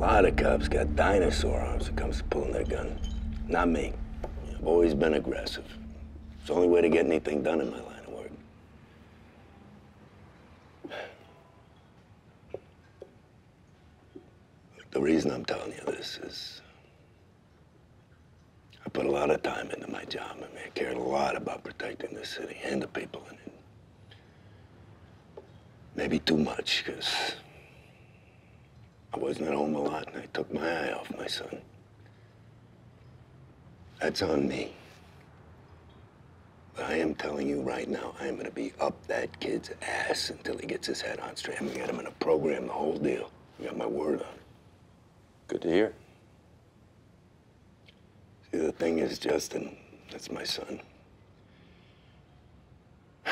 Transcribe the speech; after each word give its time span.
A 0.00 0.08
lot 0.08 0.24
of 0.24 0.34
cops 0.34 0.66
got 0.66 0.96
dinosaur 0.96 1.60
arms 1.60 1.84
when 1.84 1.98
it 1.98 2.00
comes 2.00 2.16
to 2.18 2.24
pulling 2.24 2.52
their 2.52 2.64
gun. 2.64 2.98
Not 3.48 3.68
me. 3.68 3.92
I've 4.48 4.66
always 4.66 4.94
been 4.94 5.12
aggressive. 5.12 5.66
It's 6.38 6.46
the 6.46 6.54
only 6.54 6.68
way 6.68 6.80
to 6.80 6.88
get 6.88 7.04
anything 7.04 7.42
done 7.42 7.60
in 7.60 7.70
my 7.70 7.80
line 7.82 8.00
of 8.06 8.12
work. 8.14 8.30
The 14.90 15.02
reason 15.02 15.32
I'm 15.32 15.44
telling 15.44 15.72
you 15.72 15.84
this 15.84 16.18
is 16.22 16.62
I 18.86 18.88
put 18.88 19.04
a 19.04 19.10
lot 19.10 19.30
of 19.30 19.42
time 19.42 19.70
into 19.70 19.90
my 19.90 20.06
job. 20.06 20.36
I 20.36 20.46
mean, 20.54 20.64
I 20.64 20.70
cared 20.70 20.96
a 20.96 20.98
lot 20.98 21.36
about 21.36 21.62
protecting 21.62 22.14
the 22.14 22.24
city 22.24 22.56
and 22.64 22.80
the 22.82 22.88
people 22.88 23.22
in 23.28 23.34
it. 23.34 23.52
Maybe 25.94 26.20
too 26.20 26.38
much, 26.38 26.84
because 26.86 27.34
I 29.12 29.18
wasn't 29.18 29.48
at 29.48 29.54
home 29.54 29.74
a 29.74 29.82
lot 29.82 30.08
and 30.12 30.22
I 30.22 30.26
took 30.32 30.52
my 30.52 30.68
eye 30.68 30.92
off 30.92 31.10
my 31.18 31.26
son. 31.26 31.60
That's 34.00 34.22
on 34.22 34.48
me. 34.48 34.72
But 36.74 36.86
I 36.86 36.94
am 36.94 37.14
telling 37.14 37.48
you 37.48 37.60
right 37.60 37.88
now, 37.88 38.14
I 38.20 38.26
am 38.26 38.34
going 38.34 38.46
to 38.46 38.52
be 38.52 38.72
up 38.80 39.06
that 39.08 39.38
kid's 39.40 39.70
ass 39.82 40.30
until 40.30 40.56
he 40.56 40.66
gets 40.66 40.86
his 40.86 41.00
head 41.00 41.20
on 41.20 41.36
straight. 41.36 41.58
I'm 41.60 41.66
going 41.66 41.74
to 41.74 41.80
get 41.80 41.90
him 41.90 42.00
in 42.00 42.06
a 42.06 42.12
program, 42.12 42.66
the 42.66 42.72
whole 42.72 42.96
deal. 42.96 43.30
You 43.58 43.66
got 43.66 43.76
my 43.76 43.86
word 43.86 44.22
on 44.22 44.28
it. 44.28 44.40
Good 45.48 45.62
to 45.62 45.68
hear. 45.68 45.92
See, 48.50 48.58
the 48.58 48.72
thing 48.72 49.00
is, 49.00 49.18
Justin, 49.18 49.76
that's 50.10 50.30
my 50.30 50.44
son. 50.44 50.80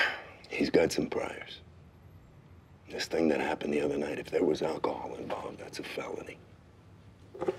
He's 0.50 0.70
got 0.70 0.92
some 0.92 1.06
priors. 1.06 1.60
This 2.90 3.06
thing 3.06 3.28
that 3.28 3.40
happened 3.40 3.74
the 3.74 3.80
other 3.82 3.98
night, 3.98 4.18
if 4.18 4.30
there 4.30 4.44
was 4.44 4.62
alcohol 4.62 5.14
involved, 5.18 5.58
that's 5.58 5.78
a 5.78 5.82
felony. 5.82 6.38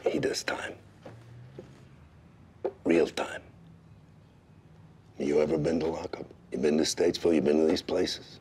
He 0.07 0.20
does 0.20 0.43
time. 0.43 0.73
Real 2.83 3.07
time. 3.07 3.41
You 5.17 5.41
ever 5.41 5.57
been 5.57 5.79
to 5.81 5.85
lockup? 5.85 6.26
You 6.51 6.57
been 6.57 6.77
to 6.77 6.84
Statesville? 6.84 7.35
You 7.35 7.41
been 7.41 7.59
to 7.59 7.67
these 7.67 7.81
places? 7.81 8.39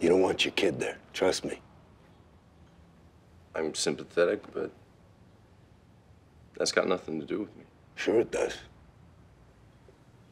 You 0.00 0.08
don't 0.08 0.20
want 0.20 0.44
your 0.44 0.52
kid 0.52 0.78
there. 0.78 0.98
Trust 1.12 1.44
me. 1.44 1.60
I'm 3.54 3.74
sympathetic, 3.74 4.42
but 4.52 4.70
that's 6.56 6.72
got 6.72 6.86
nothing 6.88 7.20
to 7.20 7.26
do 7.26 7.40
with 7.40 7.56
me. 7.56 7.64
Sure 7.96 8.20
it 8.20 8.30
does. 8.30 8.56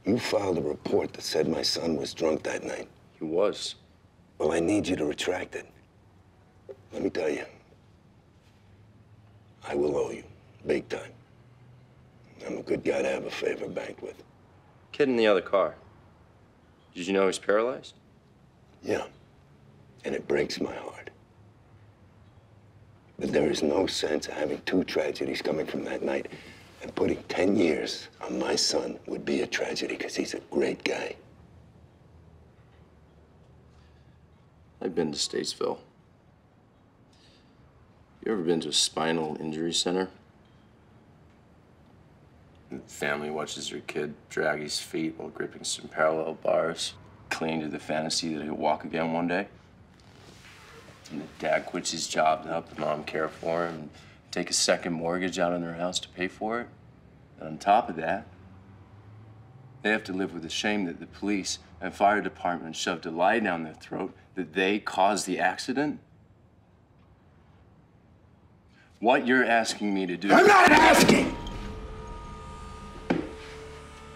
You 0.05 0.19
filed 0.19 0.59
a 0.59 0.63
report 0.63 1.13
that 1.15 1.23
said 1.23 1.49
my 1.49 1.63
son 1.63 1.97
was 1.97 2.13
drunk 2.13 2.43
that 2.45 2.65
night. 2.65 2.89
He 3.19 3.25
was. 3.25 3.77
Well, 4.39 4.53
I 4.53 4.61
need 4.61 4.89
you 4.89 4.97
to 4.97 5.05
retract 5.05 5.55
it. 5.55 5.67
Let 6.93 7.03
me 7.03 7.11
tell 7.11 7.29
you, 7.29 7.45
I 9.67 9.75
will 9.75 9.97
owe 9.97 10.11
you, 10.11 10.25
big 10.67 10.89
time. 10.89 11.13
I'm 12.47 12.59
a 12.59 12.63
good 12.63 12.85
guy 12.85 13.03
to 13.03 13.09
have 13.09 13.25
a 13.25 13.31
favor 13.31 13.69
banked 13.69 14.03
with. 14.03 14.23
Kid 14.91 15.09
in 15.09 15.17
the 15.17 15.27
other 15.27 15.41
car. 15.41 15.75
Did 16.95 17.07
you 17.07 17.13
know 17.13 17.27
he's 17.27 17.39
paralyzed? 17.39 17.95
Yeah, 18.83 19.05
and 20.05 20.15
it 20.15 20.27
breaks 20.27 20.61
my 20.61 20.75
heart. 20.75 21.11
But 23.19 23.33
there 23.33 23.49
is 23.49 23.63
no 23.63 23.87
sense 23.87 24.27
of 24.27 24.35
having 24.35 24.61
two 24.67 24.83
tragedies 24.85 25.41
coming 25.41 25.67
from 25.67 25.85
that 25.85 26.03
night. 26.03 26.27
And 26.83 26.93
putting 26.97 27.23
10 27.29 27.55
years 27.55 28.09
on 28.21 28.41
my 28.41 28.57
son 28.57 28.99
would 29.07 29.25
be 29.25 29.43
a 29.43 29.47
tragedy 29.47 29.97
because 29.97 30.17
he's 30.17 30.35
a 30.35 30.41
great 30.51 30.83
guy. 30.83 31.15
I've 34.83 34.97
been 34.97 35.13
to 35.13 35.19
Statesville. 35.19 35.79
You 38.25 38.33
ever 38.33 38.43
been 38.43 38.61
to 38.61 38.71
a 38.71 38.73
spinal 38.73 39.37
injury 39.39 39.73
center? 39.73 40.09
Family 42.89 43.31
watches 43.31 43.71
their 43.71 43.81
kid 43.81 44.15
drag 44.29 44.61
his 44.61 44.81
feet 44.81 45.15
while 45.17 45.29
gripping 45.29 45.63
some 45.63 45.87
parallel 45.87 46.35
bars, 46.35 46.95
clinging 47.31 47.61
to 47.61 47.69
the 47.69 47.79
fantasy 47.79 48.35
that 48.35 48.43
he'll 48.43 48.55
walk 48.55 48.85
again 48.85 49.13
one 49.13 49.29
day. 49.29 49.47
And 51.13 51.21
the 51.21 51.27
dad 51.39 51.67
quits 51.67 51.93
his 51.93 52.09
job 52.09 52.43
to 52.43 52.49
help 52.49 52.69
the 52.69 52.81
mom 52.81 53.05
care 53.05 53.29
for 53.29 53.67
him 53.67 53.75
and 53.75 53.91
take 54.33 54.51
a 54.51 54.55
second 54.55 54.95
mortgage 54.95 55.39
out 55.39 55.53
on 55.53 55.61
their 55.61 55.75
house 55.75 56.01
to 56.01 56.09
pay 56.09 56.27
for 56.27 56.61
it. 56.61 56.69
And 57.39 57.51
on 57.51 57.59
top 57.59 57.89
of 57.89 57.95
that, 57.97 58.27
they 59.83 59.91
have 59.91 60.05
to 60.05 60.13
live 60.13 60.33
with 60.33 60.43
the 60.43 60.49
shame 60.49 60.85
that 60.85 61.01
the 61.01 61.07
police 61.07 61.59
and 61.81 61.93
fire 61.93 62.21
department 62.21 62.77
shoved 62.77 63.05
a 63.07 63.11
lie 63.11 63.41
down 63.41 63.65
their 63.65 63.75
throat 63.75 64.15
that 64.37 64.55
they 64.55 64.79
caused 64.79 65.27
the 65.27 65.39
accident. 65.39 65.99
What 69.01 69.27
you're 69.27 69.45
asking 69.45 69.93
me 69.93 70.07
to 70.07 70.17
do. 70.17 70.33
I'm 70.33 70.47
not 70.47 70.71
asking! 70.71 71.37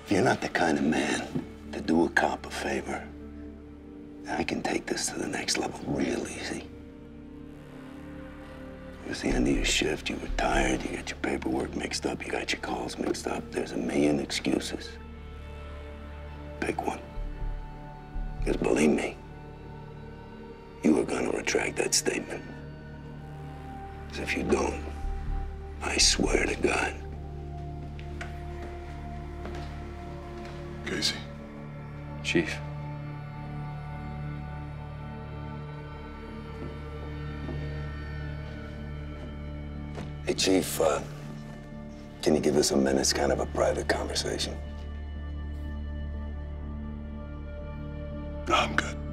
You're 0.09 0.22
not 0.22 0.41
the 0.41 0.49
kind 0.49 0.78
of 0.78 0.84
man 0.84 1.44
to 1.72 1.81
do 1.81 2.04
a 2.04 2.09
cop 2.10 2.47
a 2.47 2.50
favor. 2.50 3.04
I 4.28 4.44
can 4.44 4.62
take 4.62 4.87
this 4.87 5.06
to 5.09 5.19
the 5.19 5.27
next 5.27 5.59
level 5.59 5.81
real 5.87 6.27
easy. 6.28 6.65
It 9.04 9.09
was 9.09 9.22
the 9.22 9.28
end 9.28 9.48
of 9.48 9.54
your 9.54 9.65
shift, 9.65 10.09
you 10.09 10.16
were 10.16 10.28
tired, 10.37 10.83
you 10.84 10.97
got 10.97 11.10
your 11.10 11.19
paperwork 11.19 11.75
mixed 11.75 12.06
up, 12.06 12.25
you 12.25 12.31
got 12.31 12.53
your 12.53 12.60
calls 12.60 12.98
mixed 12.98 13.27
up. 13.27 13.43
There's 13.50 13.72
a 13.72 13.77
million 13.77 14.21
excuses. 14.21 14.88
Pick 16.66 16.84
one. 16.84 16.99
Because 18.41 18.56
believe 18.56 18.91
me, 18.91 19.16
you 20.82 20.99
are 20.99 21.04
gonna 21.04 21.31
retract 21.31 21.77
that 21.77 21.94
statement. 21.94 22.43
Because 24.09 24.19
if 24.19 24.37
you 24.37 24.43
don't, 24.43 24.82
I 25.81 25.97
swear 25.97 26.44
to 26.44 26.56
God, 26.56 26.93
Casey. 30.87 31.15
Chief. 32.25 32.59
Hey, 40.25 40.34
Chief, 40.34 40.81
uh, 40.81 41.00
can 42.22 42.34
you 42.34 42.41
give 42.41 42.56
us 42.56 42.72
a 42.72 42.77
minute? 42.77 42.98
It's 42.98 43.12
kind 43.12 43.31
of 43.31 43.38
a 43.38 43.47
private 43.47 43.88
conversation. 43.88 44.56
No, 48.48 48.54
I'm 48.54 48.76
good. 48.76 49.05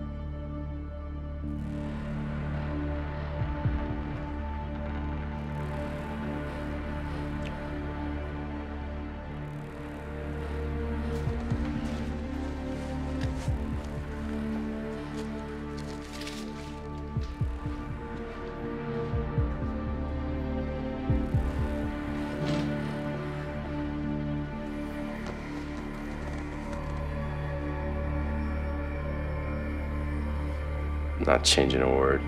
I'm 31.23 31.35
not 31.35 31.45
changing 31.45 31.81
a 31.81 31.89
word. 31.89 32.21